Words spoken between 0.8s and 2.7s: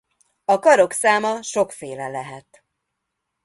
száma sokféle lehet.